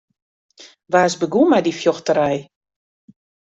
Wa 0.91 0.99
is 1.09 1.15
begûn 1.21 1.47
mei 1.49 1.63
dy 1.65 1.73
fjochterij? 1.79 2.39